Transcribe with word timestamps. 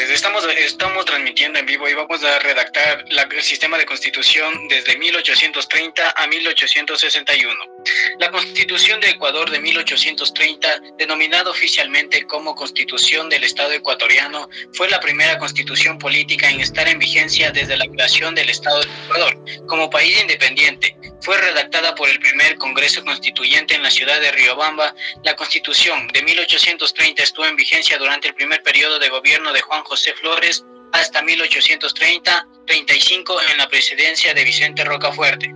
tardes. 0.00 0.14
Estamos, 0.14 0.44
estamos 0.56 1.04
transmitiendo 1.04 1.58
en 1.58 1.66
vivo 1.66 1.88
y 1.88 1.94
vamos 1.94 2.22
a 2.24 2.38
redactar 2.40 3.04
el 3.08 3.42
sistema 3.42 3.78
de 3.78 3.86
constitución 3.86 4.68
desde 4.68 4.96
1830 4.96 6.14
a 6.16 6.26
1861. 6.26 7.54
La 8.18 8.30
constitución 8.30 9.00
de 9.00 9.10
Ecuador 9.10 9.50
de 9.50 9.60
1830, 9.60 10.68
denominada 10.98 11.50
oficialmente 11.50 12.26
como 12.26 12.54
Constitución 12.54 13.28
del 13.28 13.44
Estado 13.44 13.72
ecuatoriano, 13.72 14.48
fue 14.72 14.88
la 14.88 15.00
primera 15.00 15.38
constitución 15.38 15.98
política 15.98 16.50
en 16.50 16.60
estar 16.60 16.88
en 16.88 16.98
vigencia 16.98 17.50
desde 17.50 17.76
la 17.76 17.86
creación 17.86 18.34
del 18.34 18.50
Estado 18.50 18.80
de 18.80 18.88
Ecuador 19.06 19.66
como 19.66 19.90
país 19.90 20.20
independiente 20.20 20.96
fue 21.22 21.38
redactada 21.38 21.94
por 21.94 22.08
el 22.08 22.18
primer 22.18 22.56
Congreso 22.56 23.04
Constituyente 23.04 23.74
en 23.74 23.82
la 23.82 23.90
ciudad 23.90 24.20
de 24.20 24.32
Riobamba. 24.32 24.94
La 25.24 25.36
Constitución 25.36 26.08
de 26.08 26.22
1830 26.22 27.22
estuvo 27.22 27.46
en 27.46 27.56
vigencia 27.56 27.98
durante 27.98 28.28
el 28.28 28.34
primer 28.34 28.62
periodo 28.62 28.98
de 28.98 29.08
gobierno 29.08 29.52
de 29.52 29.60
Juan 29.60 29.82
José 29.84 30.14
Flores 30.14 30.64
hasta 30.92 31.22
1830-35 31.22 33.36
en 33.52 33.58
la 33.58 33.68
presidencia 33.68 34.34
de 34.34 34.44
Vicente 34.44 34.84
Rocafuerte. 34.84 35.52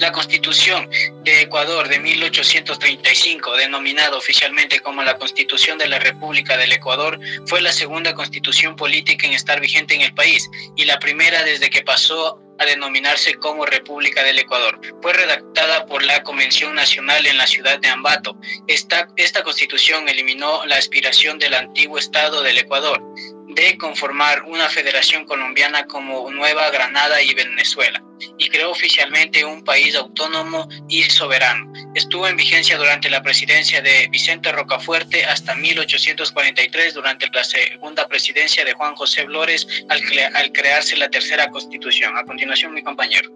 La 0.00 0.12
Constitución 0.12 0.88
de 1.24 1.42
Ecuador 1.42 1.88
de 1.88 1.98
1835, 1.98 3.56
denominada 3.56 4.16
oficialmente 4.16 4.78
como 4.80 5.02
la 5.02 5.18
Constitución 5.18 5.76
de 5.76 5.88
la 5.88 5.98
República 5.98 6.56
del 6.56 6.72
Ecuador, 6.72 7.18
fue 7.46 7.60
la 7.60 7.72
segunda 7.72 8.14
constitución 8.14 8.76
política 8.76 9.26
en 9.26 9.32
estar 9.32 9.60
vigente 9.60 9.96
en 9.96 10.02
el 10.02 10.14
país 10.14 10.48
y 10.76 10.84
la 10.84 11.00
primera 11.00 11.42
desde 11.42 11.68
que 11.68 11.82
pasó 11.82 12.40
a 12.58 12.64
denominarse 12.64 13.34
como 13.34 13.66
República 13.66 14.22
del 14.22 14.38
Ecuador. 14.38 14.80
Fue 15.02 15.12
redactada 15.12 15.86
por 15.86 16.02
la 16.02 16.22
Convención 16.22 16.74
Nacional 16.74 17.26
en 17.26 17.38
la 17.38 17.46
ciudad 17.46 17.78
de 17.78 17.88
Ambato. 17.88 18.36
Esta, 18.66 19.08
esta 19.16 19.42
constitución 19.42 20.08
eliminó 20.08 20.64
la 20.66 20.76
aspiración 20.76 21.38
del 21.38 21.54
antiguo 21.54 21.98
Estado 21.98 22.42
del 22.42 22.58
Ecuador 22.58 23.02
de 23.48 23.78
conformar 23.78 24.42
una 24.42 24.68
federación 24.68 25.24
colombiana 25.24 25.86
como 25.86 26.30
Nueva 26.30 26.70
Granada 26.70 27.22
y 27.22 27.34
Venezuela 27.34 28.02
y 28.36 28.48
creó 28.48 28.70
oficialmente 28.70 29.44
un 29.44 29.64
país 29.64 29.94
autónomo 29.96 30.68
y 30.88 31.02
soberano. 31.02 31.67
Estuvo 31.94 32.28
en 32.28 32.36
vigencia 32.36 32.76
durante 32.76 33.08
la 33.08 33.22
presidencia 33.22 33.80
de 33.80 34.08
Vicente 34.10 34.52
Rocafuerte 34.52 35.24
hasta 35.24 35.54
1843 35.54 36.94
durante 36.94 37.28
la 37.32 37.42
segunda 37.42 38.06
presidencia 38.06 38.64
de 38.64 38.74
Juan 38.74 38.94
José 38.94 39.24
Flores 39.24 39.66
al, 39.88 40.52
crearse 40.52 40.96
la 40.96 41.08
tercera 41.08 41.48
constitución. 41.50 42.16
A 42.16 42.24
continuación 42.24 42.74
mi 42.74 42.82
compañero. 42.82 43.30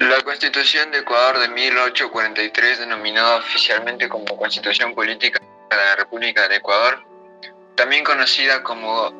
La 0.00 0.20
Constitución 0.22 0.90
de 0.90 0.98
Ecuador 0.98 1.38
de 1.38 1.48
1843, 1.48 2.80
denominada 2.80 3.36
oficialmente 3.36 4.08
como 4.08 4.36
Constitución 4.36 4.94
Política 4.94 5.40
de 5.70 5.76
la 5.76 5.96
República 5.96 6.42
del 6.42 6.58
Ecuador, 6.58 7.02
también 7.74 8.04
conocida 8.04 8.62
como 8.62 9.10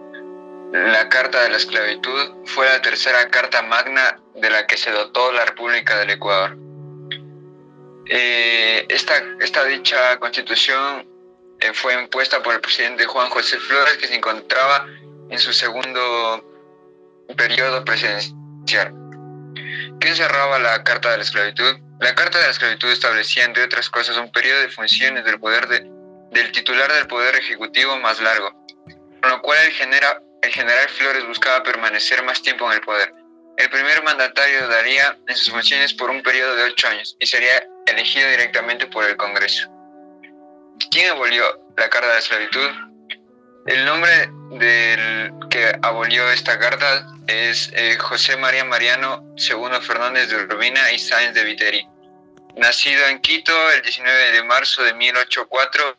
la 0.72 1.08
Carta 1.08 1.42
de 1.42 1.50
la 1.50 1.56
Esclavitud, 1.56 2.44
fue 2.44 2.66
la 2.66 2.82
tercera 2.82 3.28
carta 3.30 3.62
magna 3.62 4.20
de 4.34 4.50
la 4.50 4.66
que 4.66 4.76
se 4.76 4.90
dotó 4.90 5.32
la 5.32 5.46
República 5.46 5.98
del 5.98 6.10
Ecuador. 6.10 6.67
Eh, 8.08 8.86
esta, 8.88 9.22
esta, 9.40 9.64
dicha 9.64 10.18
constitución 10.18 11.06
eh, 11.60 11.72
fue 11.74 11.94
impuesta 11.94 12.42
por 12.42 12.54
el 12.54 12.60
presidente 12.60 13.04
Juan 13.04 13.28
José 13.28 13.58
Flores, 13.58 13.98
que 13.98 14.06
se 14.06 14.14
encontraba 14.14 14.86
en 15.28 15.38
su 15.38 15.52
segundo 15.52 16.44
periodo 17.36 17.84
presidencial. 17.84 18.94
¿Qué 20.00 20.08
encerraba 20.08 20.58
la 20.58 20.82
Carta 20.84 21.10
de 21.10 21.18
la 21.18 21.22
Esclavitud? 21.22 21.76
La 22.00 22.14
Carta 22.14 22.38
de 22.38 22.44
la 22.44 22.50
Esclavitud 22.50 22.88
establecía, 22.88 23.44
entre 23.44 23.64
otras 23.64 23.90
cosas, 23.90 24.16
un 24.16 24.30
periodo 24.32 24.60
de 24.60 24.68
funciones 24.70 25.24
del 25.24 25.38
poder 25.38 25.66
de, 25.68 25.80
del 26.30 26.52
titular 26.52 26.90
del 26.92 27.06
Poder 27.08 27.34
Ejecutivo 27.34 27.96
más 27.98 28.20
largo, 28.20 28.50
con 29.20 29.30
lo 29.30 29.42
cual 29.42 29.58
el, 29.66 29.72
genera, 29.72 30.22
el 30.42 30.50
general 30.50 30.88
Flores 30.88 31.26
buscaba 31.26 31.62
permanecer 31.62 32.22
más 32.22 32.40
tiempo 32.40 32.66
en 32.70 32.78
el 32.78 32.80
poder. 32.80 33.12
El 33.58 33.68
primer 33.70 34.02
mandatario 34.04 34.68
daría 34.68 35.18
en 35.26 35.36
sus 35.36 35.50
funciones 35.50 35.92
por 35.92 36.10
un 36.10 36.22
periodo 36.22 36.54
de 36.54 36.62
ocho 36.62 36.86
años 36.88 37.16
y 37.18 37.26
sería 37.26 37.60
elegido 37.90 38.28
directamente 38.30 38.86
por 38.86 39.04
el 39.04 39.16
Congreso. 39.16 39.68
¿Quién 40.90 41.10
abolió 41.10 41.44
la 41.76 41.88
Carta 41.88 42.08
de 42.08 42.14
la 42.14 42.18
Esclavitud? 42.18 42.70
El 43.66 43.84
nombre 43.84 44.30
del 44.52 45.32
que 45.50 45.72
abolió 45.82 46.30
esta 46.30 46.58
carta 46.58 47.06
es 47.26 47.70
eh, 47.74 47.96
José 47.98 48.38
María 48.38 48.64
Mariano 48.64 49.22
II 49.36 49.80
Fernández 49.82 50.30
de 50.30 50.36
Urbina 50.36 50.90
y 50.90 50.98
Sáenz 50.98 51.34
de 51.34 51.44
Viteri. 51.44 51.86
Nacido 52.56 53.06
en 53.06 53.20
Quito 53.20 53.52
el 53.72 53.82
19 53.82 54.32
de 54.32 54.42
marzo 54.44 54.82
de 54.82 54.94
1804 54.94 55.94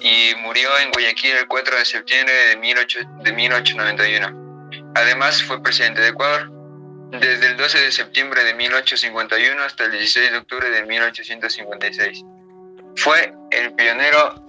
y 0.00 0.34
murió 0.40 0.78
en 0.78 0.90
Guayaquil 0.90 1.36
el 1.36 1.48
4 1.48 1.78
de 1.78 1.84
septiembre 1.86 2.34
de, 2.48 2.56
1891. 2.56 4.92
Además 4.94 5.42
fue 5.42 5.62
presidente 5.62 6.02
de 6.02 6.08
Ecuador 6.08 6.53
desde 7.20 7.46
el 7.46 7.56
12 7.56 7.80
de 7.80 7.92
septiembre 7.92 8.44
de 8.44 8.54
1851 8.54 9.62
hasta 9.62 9.84
el 9.84 9.92
16 9.92 10.32
de 10.32 10.38
octubre 10.38 10.70
de 10.70 10.82
1856. 10.84 12.22
Fue 12.96 13.32
el 13.50 13.72
pionero 13.74 14.42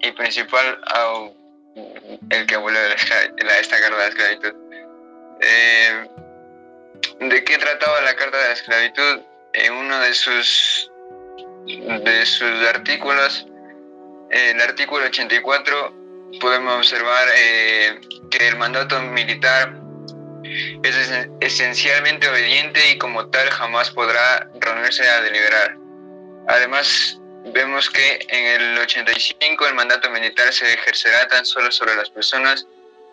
y 0.00 0.10
principal 0.12 0.78
el 2.30 2.46
que 2.46 2.54
abolió 2.54 2.80
esta 2.80 3.80
carta 3.80 3.96
de 3.96 4.02
la 4.02 4.08
esclavitud. 4.08 4.54
Eh, 5.40 6.08
¿De 7.20 7.44
qué 7.44 7.58
trataba 7.58 8.00
la 8.02 8.14
carta 8.14 8.38
de 8.38 8.44
la 8.44 8.52
esclavitud? 8.52 9.20
En 9.54 9.72
uno 9.72 9.98
de 10.00 10.14
sus, 10.14 10.90
de 11.66 12.26
sus 12.26 12.66
artículos 12.68 13.46
en 14.32 14.56
el 14.56 14.62
artículo 14.62 15.04
84 15.04 15.94
podemos 16.40 16.78
observar 16.78 17.28
eh, 17.36 18.00
que 18.30 18.48
el 18.48 18.56
mandato 18.56 18.98
militar 19.00 19.74
es 20.82 21.28
esencialmente 21.40 22.28
obediente 22.28 22.90
y 22.90 22.98
como 22.98 23.26
tal 23.28 23.48
jamás 23.50 23.90
podrá 23.90 24.48
reunirse 24.60 25.08
a 25.08 25.20
deliberar. 25.22 25.76
Además, 26.48 27.18
vemos 27.52 27.90
que 27.90 28.26
en 28.28 28.60
el 28.60 28.78
85 28.78 29.66
el 29.66 29.74
mandato 29.74 30.10
militar 30.10 30.52
se 30.52 30.72
ejercerá 30.72 31.26
tan 31.28 31.44
solo 31.44 31.70
sobre 31.70 31.94
las 31.96 32.10
personas 32.10 32.66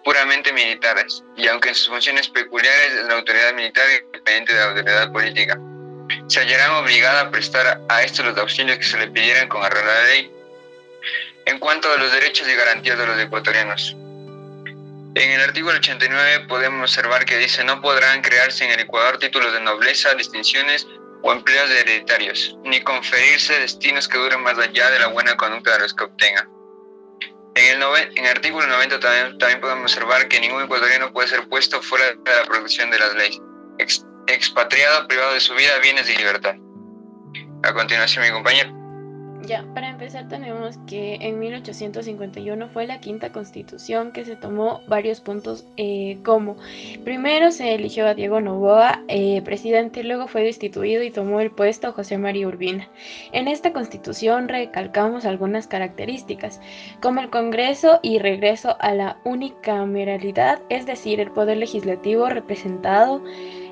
puramente 0.04 0.54
militares, 0.54 1.24
y 1.36 1.48
aunque 1.48 1.70
en 1.70 1.76
sus 1.76 1.90
funciones 1.90 2.30
peculiares 2.30 3.06
la 3.06 3.16
autoridad 3.16 3.54
militar 3.54 3.86
es 3.90 4.02
independiente 4.02 4.54
de 4.54 4.60
la 4.60 4.66
autoridad 4.66 5.12
política, 5.12 5.60
se 6.28 6.40
hallarán 6.40 6.72
obligada 6.72 7.22
a 7.22 7.32
prestar 7.32 7.82
a 7.90 8.04
estos 8.04 8.26
los 8.26 8.38
auxilios 8.38 8.78
que 8.78 8.84
se 8.84 8.98
le 8.98 9.08
pidieran 9.08 9.50
con 9.50 9.64
arreglo 9.64 9.92
a 9.92 9.94
la 9.94 10.04
ley 10.04 10.32
en 11.46 11.60
cuanto 11.60 11.92
a 11.92 11.98
los 11.98 12.12
derechos 12.12 12.48
y 12.48 12.56
garantías 12.56 12.98
de 12.98 13.06
los 13.08 13.20
ecuatorianos. 13.20 13.96
En 15.19 15.31
el 15.31 15.41
artículo 15.41 15.75
89 15.75 16.46
podemos 16.47 16.80
observar 16.80 17.25
que 17.25 17.38
dice 17.38 17.62
no 17.66 17.81
podrán 17.81 18.22
crearse 18.22 18.63
en 18.63 18.72
el 18.72 18.80
Ecuador 18.80 19.19
títulos 19.19 19.52
de 19.52 19.59
nobleza, 19.59 20.13
distinciones 20.16 20.88
o 21.24 21.34
empleos 21.34 21.69
hereditarios, 21.69 22.57
ni 22.63 22.80
conferirse 22.80 23.59
destinos 23.59 24.07
que 24.07 24.18
duren 24.18 24.41
más 24.41 24.57
allá 24.57 24.90
de 24.90 24.97
la 24.97 25.07
buena 25.07 25.35
conducta 25.35 25.74
de 25.74 25.80
los 25.80 25.94
que 25.94 26.06
obtengan. 26.06 26.50
En 27.56 27.81
el, 27.81 28.18
en 28.18 28.24
el 28.24 28.31
artículo 28.31 28.66
90 28.66 29.02
también, 29.02 29.38
también, 29.40 29.59
podemos 29.59 29.91
observar 29.91 30.25
que 30.30 30.40
ningún 30.40 30.63
ecuatoriano 30.63 31.12
puede 31.12 31.28
ser 31.28 31.46
puesto 31.50 31.81
fuera 31.81 32.06
de 32.06 32.36
la 32.38 32.46
protección 32.46 32.90
de 32.90 33.00
las 33.00 33.13
leyes, 33.16 33.41
expatriado, 34.28 35.06
privado 35.09 35.34
de 35.34 35.41
su 35.41 35.53
vida, 35.53 35.78
bienes 35.84 36.09
y 36.09 36.16
libertad. 36.16 36.56
A 37.63 37.74
continuación, 37.74 38.24
mi 38.24 38.31
compañero. 38.31 38.79
Ya, 39.46 39.66
para 39.74 39.90
empezar 39.90 40.28
tenemos 40.28 40.78
que 40.86 41.16
en 41.16 41.40
1851 41.40 42.68
fue 42.70 42.86
la 42.86 43.00
quinta 43.00 43.32
constitución 43.32 44.12
que 44.12 44.26
se 44.26 44.36
tomó 44.36 44.82
varios 44.88 45.22
puntos 45.22 45.66
eh, 45.78 46.20
como 46.24 46.58
primero 47.04 47.52
se 47.52 47.74
eligió 47.74 48.06
a 48.06 48.14
Diego 48.14 48.42
Novoa 48.42 49.04
eh, 49.08 49.42
presidente 49.44 50.04
luego 50.04 50.28
fue 50.28 50.44
destituido 50.44 51.04
y 51.04 51.12
tomó 51.12 51.40
el 51.40 51.52
puesto 51.52 51.94
José 51.94 52.18
María 52.18 52.48
Urbina. 52.48 52.90
En 53.31 53.48
esta 53.48 53.72
constitución 53.74 54.50
recalcamos 54.50 55.25
algunas 55.25 55.68
características 55.68 56.60
como 57.02 57.22
el 57.22 57.30
Congreso 57.30 58.00
y 58.04 58.19
regreso 58.19 58.75
a 58.80 58.94
la 58.94 59.18
unicameralidad, 59.24 60.62
es 60.69 60.86
decir, 60.86 61.19
el 61.19 61.31
poder 61.31 61.58
legislativo 61.58 62.30
representado 62.30 63.24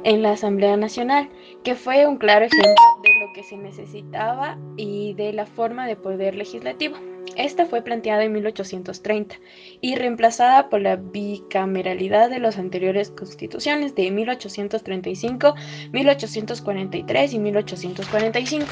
en 0.03 0.21
la 0.21 0.31
Asamblea 0.31 0.77
Nacional, 0.77 1.29
que 1.63 1.75
fue 1.75 2.07
un 2.07 2.17
claro 2.17 2.45
ejemplo 2.45 2.73
de 3.03 3.06
que 3.33 3.43
se 3.43 3.57
necesitaba 3.57 4.57
y 4.75 5.13
de 5.13 5.33
la 5.33 5.45
forma 5.45 5.87
de 5.87 5.95
poder 5.95 6.35
legislativo. 6.35 6.97
Esta 7.35 7.65
fue 7.65 7.81
planteada 7.81 8.23
en 8.23 8.33
1830 8.33 9.35
y 9.81 9.95
reemplazada 9.95 10.69
por 10.69 10.81
la 10.81 10.95
bicameralidad 10.95 12.29
de 12.29 12.39
las 12.39 12.57
anteriores 12.57 13.11
constituciones 13.11 13.93
de 13.95 14.09
1835, 14.09 15.53
1843 15.91 17.33
y 17.33 17.39
1845. 17.39 18.65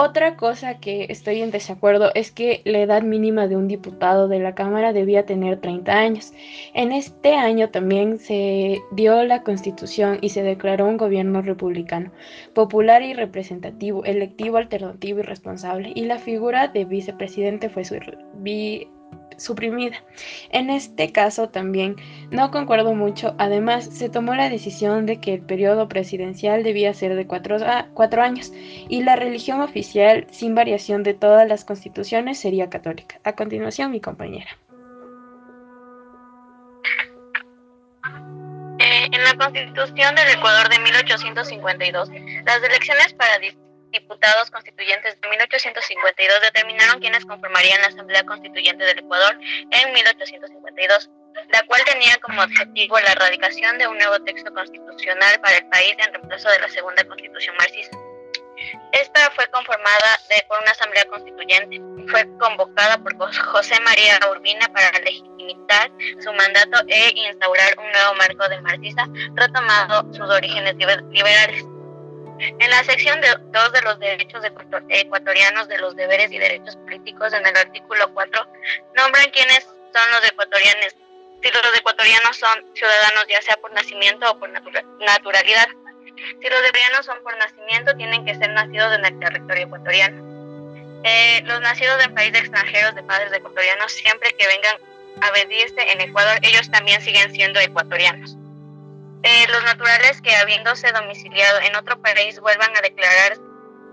Otra 0.00 0.36
cosa 0.36 0.78
que 0.78 1.06
estoy 1.08 1.42
en 1.42 1.50
desacuerdo 1.50 2.12
es 2.14 2.30
que 2.30 2.62
la 2.64 2.78
edad 2.78 3.02
mínima 3.02 3.48
de 3.48 3.56
un 3.56 3.66
diputado 3.66 4.28
de 4.28 4.38
la 4.38 4.54
Cámara 4.54 4.92
debía 4.92 5.26
tener 5.26 5.60
30 5.60 5.92
años. 5.92 6.32
En 6.72 6.92
este 6.92 7.34
año 7.34 7.70
también 7.70 8.20
se 8.20 8.80
dio 8.92 9.24
la 9.24 9.42
constitución 9.42 10.18
y 10.20 10.28
se 10.28 10.44
declaró 10.44 10.86
un 10.86 10.98
gobierno 10.98 11.42
republicano, 11.42 12.12
popular 12.54 13.02
y 13.02 13.12
representativo, 13.12 14.04
electivo, 14.04 14.58
alternativo 14.58 15.18
y 15.18 15.22
responsable. 15.22 15.90
Y 15.96 16.04
la 16.04 16.20
figura 16.20 16.68
de 16.68 16.84
vicepresidente 16.84 17.68
fue 17.68 17.84
su 17.84 17.96
suprimida. 19.36 19.96
En 20.50 20.70
este 20.70 21.10
caso 21.10 21.48
también 21.48 21.96
no 22.30 22.50
concuerdo 22.50 22.94
mucho, 22.94 23.34
además 23.38 23.88
se 23.90 24.08
tomó 24.08 24.34
la 24.34 24.50
decisión 24.50 25.06
de 25.06 25.20
que 25.20 25.34
el 25.34 25.40
periodo 25.40 25.88
presidencial 25.88 26.62
debía 26.62 26.92
ser 26.92 27.14
de 27.14 27.26
cuatro, 27.26 27.56
cuatro 27.94 28.22
años 28.22 28.52
y 28.88 29.02
la 29.02 29.16
religión 29.16 29.60
oficial 29.62 30.26
sin 30.30 30.54
variación 30.54 31.02
de 31.02 31.14
todas 31.14 31.48
las 31.48 31.64
constituciones 31.64 32.38
sería 32.38 32.68
católica. 32.68 33.18
A 33.24 33.32
continuación 33.32 33.90
mi 33.90 34.00
compañera. 34.00 34.50
Eh, 38.80 39.08
en 39.10 39.24
la 39.24 39.34
constitución 39.34 40.14
del 40.14 40.28
Ecuador 40.36 40.68
de 40.68 40.78
1852, 40.78 42.10
las 42.44 42.62
elecciones 42.62 43.12
para 43.14 43.38
diputados 43.90 44.50
constituyentes 44.50 45.20
de 45.20 45.28
1852 45.28 46.40
determinaron 46.42 47.00
quiénes 47.00 47.24
conformarían 47.24 47.80
la 47.80 47.88
Asamblea 47.88 48.24
Constituyente 48.24 48.84
del 48.84 48.98
Ecuador 48.98 49.38
en 49.40 49.92
1852, 49.94 51.10
la 51.52 51.62
cual 51.66 51.82
tenía 51.84 52.16
como 52.18 52.42
objetivo 52.42 52.98
la 53.00 53.12
erradicación 53.12 53.78
de 53.78 53.86
un 53.86 53.96
nuevo 53.96 54.18
texto 54.24 54.52
constitucional 54.52 55.40
para 55.40 55.56
el 55.56 55.66
país 55.68 55.94
en 55.98 56.12
reemplazo 56.12 56.48
de 56.50 56.60
la 56.60 56.68
segunda 56.68 57.04
constitución 57.04 57.56
marxista. 57.56 57.96
Esta 58.92 59.30
fue 59.30 59.46
conformada 59.48 60.20
por 60.48 60.60
una 60.60 60.70
asamblea 60.72 61.04
constituyente. 61.04 61.80
Fue 62.10 62.26
convocada 62.38 62.98
por 62.98 63.16
José 63.16 63.78
María 63.80 64.18
Urbina 64.30 64.66
para 64.68 64.98
legitimar 64.98 65.90
su 66.20 66.32
mandato 66.32 66.82
e 66.88 67.12
instaurar 67.14 67.78
un 67.78 67.90
nuevo 67.92 68.14
marco 68.14 68.48
de 68.48 68.60
marxista 68.60 69.06
retomando 69.34 70.12
sus 70.12 70.28
orígenes 70.28 70.74
liberales. 70.76 71.64
En 72.40 72.70
la 72.70 72.84
sección 72.84 73.20
2 73.20 73.72
de, 73.72 73.82
los 73.82 73.98
derechos 73.98 74.42
ecuatorianos 74.88 75.66
de 75.66 75.78
los 75.78 75.96
deberes 75.96 76.30
y 76.30 76.38
derechos 76.38 76.76
políticos, 76.76 77.32
en 77.32 77.44
el 77.44 77.56
artículo 77.56 78.12
4, 78.14 78.46
nombran 78.96 79.30
quiénes 79.30 79.64
son 79.64 80.10
los 80.12 80.24
ecuatorianos, 80.24 80.94
si 81.42 81.50
los 81.50 81.76
ecuatorianos 81.76 82.36
son 82.36 82.64
ciudadanos 82.74 83.26
ya 83.28 83.40
sea 83.42 83.56
por 83.56 83.72
nacimiento 83.72 84.30
o 84.30 84.38
por 84.38 84.50
naturalidad. 84.50 85.68
Si 86.16 86.48
los 86.48 86.58
ecuatorianos 86.58 87.06
son 87.06 87.22
por 87.22 87.36
nacimiento, 87.38 87.96
tienen 87.96 88.24
que 88.24 88.34
ser 88.34 88.50
nacidos 88.50 88.94
en 88.94 89.04
el 89.04 89.18
territorio 89.20 89.66
ecuatoriano. 89.66 90.28
Eh, 91.04 91.42
los 91.44 91.60
nacidos 91.60 92.04
en 92.04 92.14
países 92.14 92.40
extranjeros 92.40 92.94
de 92.94 93.02
padres 93.04 93.32
ecuatorianos, 93.32 93.92
siempre 93.92 94.34
que 94.36 94.46
vengan 94.46 94.76
a 95.20 95.30
venirse 95.30 95.80
en 95.92 96.00
Ecuador, 96.00 96.38
ellos 96.42 96.70
también 96.70 97.00
siguen 97.02 97.32
siendo 97.32 97.60
ecuatorianos. 97.60 98.36
Eh, 99.22 99.46
los 99.48 99.62
naturales 99.64 100.20
que 100.22 100.34
habiéndose 100.34 100.90
domiciliado 100.92 101.60
en 101.60 101.74
otro 101.76 102.00
país 102.00 102.38
vuelvan 102.40 102.76
a 102.76 102.80
declarar 102.80 103.38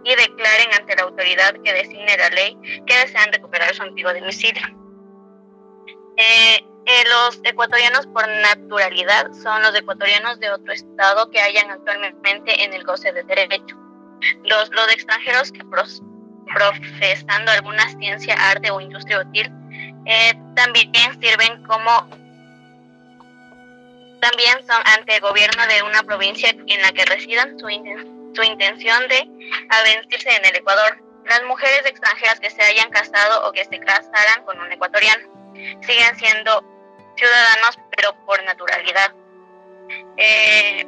y 0.04 0.16
declaren 0.16 0.74
ante 0.80 0.96
la 0.96 1.04
autoridad 1.04 1.56
que 1.64 1.74
designe 1.74 2.16
la 2.18 2.30
ley 2.30 2.58
que 2.86 2.96
desean 2.96 3.32
recuperar 3.34 3.74
su 3.74 3.84
antiguo 3.84 4.14
domicilio. 4.14 4.64
Eh, 6.18 6.64
eh, 6.86 7.04
los 7.10 7.40
ecuatorianos 7.44 8.08
por 8.08 8.28
naturalidad 8.28 9.32
son 9.34 9.62
los 9.64 9.76
ecuatorianos 9.76 10.40
de 10.40 10.52
otro 10.52 10.74
estado 10.74 11.30
que 11.32 11.40
hayan 11.40 11.70
actualmente 11.72 12.64
en 12.64 12.74
el 12.74 12.84
goce 12.84 13.12
de 13.12 13.24
derecho. 13.24 13.76
Los, 14.44 14.70
los 14.72 14.92
extranjeros 14.94 15.52
que 15.52 15.64
profesando 16.54 17.52
alguna 17.52 17.90
ciencia, 17.98 18.36
arte 18.36 18.72
o 18.72 18.80
industria 18.80 19.20
útil 19.20 19.52
también 20.56 21.20
sirven 21.20 21.64
como 21.64 22.08
también 24.22 24.66
son 24.66 24.82
ante 24.98 25.16
el 25.16 25.22
gobierno 25.22 25.68
de 25.68 25.84
una 25.84 26.02
provincia 26.04 26.50
en 26.50 26.82
la 26.82 26.92
que 26.92 27.06
residan 27.06 27.60
su, 27.60 27.68
su 27.68 28.44
intención 28.44 29.08
de 29.08 29.20
aventurarse 29.70 30.30
en 30.30 30.46
el 30.46 30.56
Ecuador. 30.56 31.04
Las 31.26 31.44
mujeres 31.44 31.86
extranjeras 31.86 32.40
que 32.40 32.50
se 32.50 32.62
hayan 32.62 32.90
casado 32.90 33.48
o 33.48 33.52
que 33.52 33.66
se 33.66 33.80
casaran 33.80 34.46
con 34.46 34.60
un 34.60 34.72
ecuatoriano 34.72 35.28
siguen 35.82 36.16
siendo 36.18 36.64
ciudadanos, 37.16 37.80
pero 37.96 38.16
por 38.26 38.44
naturalidad. 38.44 39.14
Eh, 40.18 40.86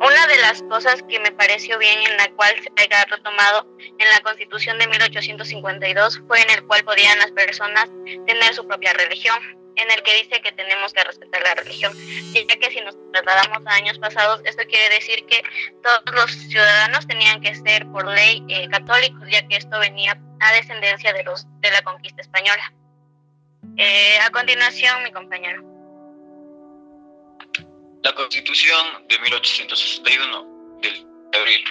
una 0.00 0.26
de 0.28 0.38
las 0.38 0.62
cosas 0.62 1.02
que 1.02 1.20
me 1.20 1.30
pareció 1.30 1.78
bien 1.78 1.98
en 2.06 2.16
la 2.16 2.30
cual 2.30 2.54
se 2.62 2.82
haya 2.82 3.04
retomado 3.04 3.66
en 3.78 4.08
la 4.08 4.20
Constitución 4.20 4.78
de 4.78 4.86
1852 4.86 6.22
fue 6.26 6.40
en 6.40 6.50
el 6.50 6.66
cual 6.66 6.84
podían 6.84 7.18
las 7.18 7.30
personas 7.32 7.90
tener 8.26 8.54
su 8.54 8.66
propia 8.66 8.94
religión 8.94 9.38
en 9.76 9.90
el 9.90 10.02
que 10.02 10.14
dice 10.22 10.40
que 10.40 10.52
tenemos 10.52 10.92
que 10.92 11.04
respetar 11.04 11.42
la 11.42 11.54
religión, 11.54 11.92
ya 12.32 12.56
que 12.56 12.70
si 12.70 12.80
nos 12.80 12.96
trasladamos 13.12 13.66
a 13.66 13.74
años 13.74 13.98
pasados, 13.98 14.40
esto 14.44 14.62
quiere 14.68 14.94
decir 14.94 15.24
que 15.26 15.42
todos 15.82 16.02
los 16.12 16.30
ciudadanos 16.30 17.06
tenían 17.06 17.40
que 17.40 17.54
ser 17.54 17.86
por 17.92 18.06
ley 18.06 18.44
eh, 18.48 18.68
católicos, 18.68 19.22
ya 19.30 19.46
que 19.46 19.56
esto 19.56 19.78
venía 19.78 20.18
a 20.40 20.52
descendencia 20.52 21.12
de, 21.12 21.24
los, 21.24 21.46
de 21.60 21.70
la 21.70 21.82
conquista 21.82 22.22
española. 22.22 22.72
Eh, 23.76 24.18
a 24.18 24.30
continuación, 24.30 25.02
mi 25.02 25.12
compañero. 25.12 25.62
La 28.02 28.14
Constitución 28.14 29.06
de 29.08 29.18
1861 29.18 30.78
del 30.82 31.06
abril. 31.38 31.64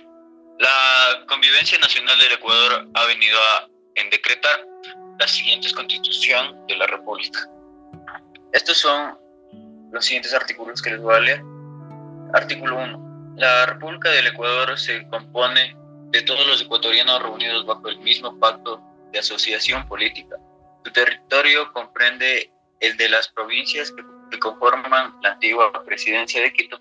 La 0.60 1.26
convivencia 1.28 1.78
nacional 1.80 2.18
del 2.20 2.34
Ecuador 2.34 2.88
ha 2.94 3.06
venido 3.06 3.40
a 3.40 3.70
en 3.96 4.10
decretar 4.10 4.66
la 5.20 5.28
siguiente 5.28 5.72
constitución 5.74 6.66
de 6.68 6.78
la 6.78 6.88
República. 6.88 7.40
Estos 8.54 8.78
son 8.78 9.18
los 9.92 10.06
siguientes 10.06 10.34
artículos 10.34 10.82
que 10.82 10.92
les 10.92 11.02
voy 11.02 11.16
a 11.16 11.20
leer. 11.20 11.44
Artículo 12.34 12.78
1. 12.78 13.36
La 13.38 13.66
República 13.66 14.10
del 14.10 14.28
Ecuador 14.28 14.78
se 14.78 15.08
compone 15.10 15.76
de 16.12 16.22
todos 16.24 16.46
los 16.48 16.62
ecuatorianos 16.62 17.22
reunidos 17.22 17.66
bajo 17.66 17.88
el 17.88 18.00
mismo 18.00 18.38
pacto 18.40 18.82
de 19.12 19.20
asociación 19.20 19.88
política. 19.88 20.38
Su 20.84 20.92
territorio 20.92 21.72
comprende 21.74 22.52
el 22.80 22.96
de 22.98 23.10
las 23.10 23.28
provincias 23.28 23.92
que, 23.92 24.40
conforman 24.40 25.16
la 25.24 25.32
antigua 25.32 25.72
presidencia 25.86 26.42
de 26.42 26.54
Quito 26.54 26.80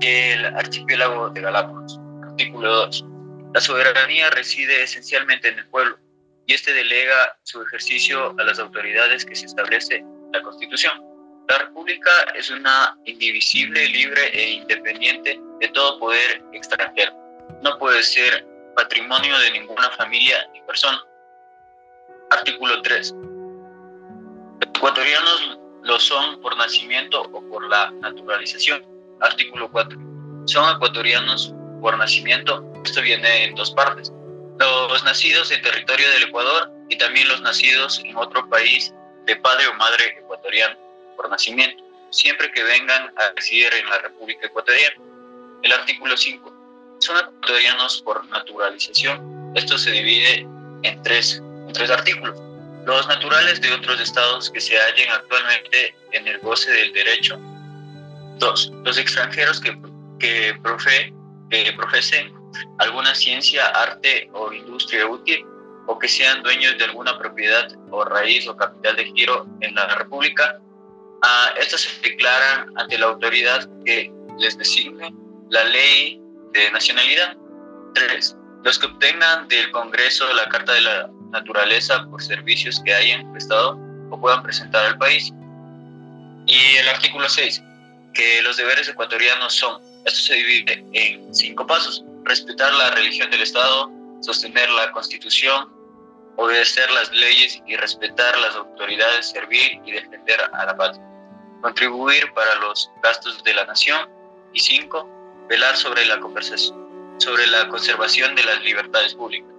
y 0.00 0.06
el 0.06 0.44
archipiélago 0.44 1.30
de 1.30 1.40
Galápagos. 1.40 2.00
Artículo 2.24 2.74
2. 2.86 3.04
La 3.54 3.60
soberanía 3.60 4.28
reside 4.30 4.82
esencialmente 4.82 5.48
en 5.48 5.60
el 5.60 5.68
pueblo 5.68 5.96
y 6.46 6.52
este 6.52 6.72
delega 6.72 7.38
su 7.44 7.62
ejercicio 7.62 8.34
a 8.38 8.42
las 8.42 8.58
autoridades 8.58 9.24
que 9.24 9.36
se 9.36 9.46
establece 9.46 10.04
la 10.32 10.42
Constitución. 10.42 11.00
La 11.48 11.58
República 11.58 12.10
es 12.34 12.50
una 12.50 12.98
indivisible, 13.04 13.88
libre 13.88 14.26
e 14.32 14.50
independiente 14.50 15.40
de 15.60 15.68
todo 15.68 15.98
poder 16.00 16.42
extranjero. 16.52 17.12
No 17.62 17.78
puede 17.78 18.02
ser 18.02 18.46
patrimonio 18.74 19.38
de 19.38 19.52
ninguna 19.52 19.90
familia 19.90 20.48
ni 20.52 20.60
persona. 20.62 21.00
Artículo 22.30 22.82
3. 22.82 23.14
Ecuatorianos 24.84 25.58
lo 25.82 25.98
son 25.98 26.42
por 26.42 26.54
nacimiento 26.58 27.22
o 27.22 27.48
por 27.48 27.66
la 27.70 27.90
naturalización. 28.02 28.84
Artículo 29.22 29.70
4. 29.70 29.98
Son 30.44 30.76
ecuatorianos 30.76 31.54
por 31.80 31.96
nacimiento. 31.96 32.62
Esto 32.84 33.00
viene 33.00 33.44
en 33.44 33.54
dos 33.54 33.70
partes. 33.70 34.12
Los 34.58 35.02
nacidos 35.04 35.50
en 35.52 35.62
territorio 35.62 36.06
del 36.10 36.24
Ecuador 36.24 36.70
y 36.90 36.98
también 36.98 37.28
los 37.28 37.40
nacidos 37.40 37.98
en 38.04 38.14
otro 38.14 38.46
país 38.50 38.92
de 39.24 39.36
padre 39.36 39.68
o 39.68 39.74
madre 39.76 40.18
ecuatoriano 40.18 40.76
por 41.16 41.30
nacimiento, 41.30 41.82
siempre 42.10 42.52
que 42.52 42.62
vengan 42.62 43.10
a 43.16 43.32
residir 43.34 43.72
en 43.72 43.88
la 43.88 44.00
República 44.00 44.48
Ecuatoriana. 44.48 44.96
El 45.62 45.72
artículo 45.72 46.14
5. 46.14 46.98
Son 46.98 47.16
ecuatorianos 47.16 48.02
por 48.02 48.22
naturalización. 48.26 49.50
Esto 49.54 49.78
se 49.78 49.92
divide 49.92 50.46
en 50.82 51.02
tres, 51.02 51.38
en 51.38 51.72
tres 51.72 51.90
artículos. 51.90 52.38
Los 52.86 53.08
naturales 53.08 53.60
de 53.60 53.72
otros 53.72 54.00
estados 54.00 54.50
que 54.50 54.60
se 54.60 54.76
hallen 54.78 55.10
actualmente 55.10 55.94
en 56.12 56.28
el 56.28 56.38
goce 56.38 56.70
del 56.70 56.92
derecho. 56.92 57.38
2. 58.38 58.72
Los 58.84 58.98
extranjeros 58.98 59.60
que, 59.60 59.78
que, 60.18 60.58
profe, 60.62 61.12
que 61.50 61.72
profesen 61.72 62.32
alguna 62.78 63.14
ciencia, 63.14 63.66
arte 63.68 64.28
o 64.32 64.52
industria 64.52 65.06
útil 65.06 65.44
o 65.86 65.98
que 65.98 66.08
sean 66.08 66.42
dueños 66.42 66.76
de 66.78 66.84
alguna 66.84 67.18
propiedad 67.18 67.68
o 67.90 68.04
raíz 68.04 68.46
o 68.48 68.56
capital 68.56 68.96
de 68.96 69.04
giro 69.06 69.46
en 69.60 69.74
la 69.74 69.86
República, 69.96 70.60
a 71.22 71.54
estas 71.58 71.82
se 71.82 72.00
declaran 72.00 72.72
ante 72.78 72.98
la 72.98 73.06
autoridad 73.06 73.68
que 73.84 74.12
les 74.38 74.58
designe 74.58 75.14
la 75.50 75.64
ley 75.64 76.20
de 76.52 76.70
nacionalidad. 76.70 77.36
3. 77.94 78.36
Los 78.64 78.78
que 78.78 78.86
obtengan 78.86 79.48
del 79.48 79.70
Congreso 79.70 80.32
la 80.34 80.48
Carta 80.48 80.72
de 80.72 80.80
la 80.80 81.10
Naturaleza 81.34 82.06
por 82.10 82.22
servicios 82.22 82.80
que 82.84 82.94
hayan 82.94 83.30
prestado 83.32 83.76
o 84.10 84.20
puedan 84.20 84.40
presentar 84.44 84.86
al 84.86 84.96
país. 84.98 85.32
Y 86.46 86.76
el 86.76 86.88
artículo 86.88 87.28
6, 87.28 87.60
que 88.14 88.40
los 88.42 88.56
deberes 88.56 88.88
ecuatorianos 88.88 89.52
son, 89.52 89.82
esto 90.04 90.20
se 90.20 90.34
divide 90.34 90.84
en 90.92 91.34
cinco 91.34 91.66
pasos, 91.66 92.04
respetar 92.22 92.72
la 92.74 92.90
religión 92.92 93.32
del 93.32 93.42
Estado, 93.42 93.90
sostener 94.20 94.70
la 94.70 94.92
Constitución, 94.92 95.68
obedecer 96.36 96.88
las 96.92 97.10
leyes 97.10 97.60
y 97.66 97.74
respetar 97.74 98.38
las 98.38 98.54
autoridades, 98.54 99.30
servir 99.30 99.80
y 99.84 99.90
defender 99.90 100.40
a 100.52 100.66
la 100.66 100.76
patria, 100.76 101.04
contribuir 101.62 102.32
para 102.32 102.54
los 102.60 102.88
gastos 103.02 103.42
de 103.42 103.54
la 103.54 103.64
nación 103.64 104.08
y 104.52 104.60
cinco, 104.60 105.08
velar 105.48 105.76
sobre 105.76 106.06
la, 106.06 106.20
conversación, 106.20 107.16
sobre 107.18 107.44
la 107.48 107.66
conservación 107.66 108.36
de 108.36 108.44
las 108.44 108.62
libertades 108.62 109.14
públicas. 109.14 109.50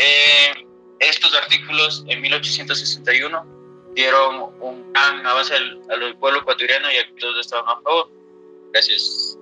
Eh, 0.00 0.63
estos 1.00 1.34
artículos 1.34 2.04
en 2.08 2.20
1861 2.20 3.46
dieron 3.94 4.52
un 4.60 4.92
gran 4.92 5.26
avance 5.26 5.54
al, 5.54 5.80
al 5.90 6.16
pueblo 6.18 6.40
ecuatoriano 6.40 6.90
y 6.90 6.94
que 6.94 7.20
todos 7.20 7.38
estaban 7.40 7.68
a 7.68 7.80
favor. 7.82 8.10
Gracias. 8.72 9.38